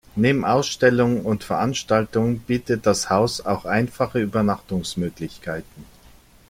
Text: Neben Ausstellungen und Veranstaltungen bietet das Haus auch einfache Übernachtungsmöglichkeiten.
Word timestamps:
Neben 0.15 0.45
Ausstellungen 0.45 1.21
und 1.21 1.43
Veranstaltungen 1.43 2.39
bietet 2.39 2.87
das 2.87 3.11
Haus 3.11 3.41
auch 3.45 3.65
einfache 3.65 4.19
Übernachtungsmöglichkeiten. 4.19 5.85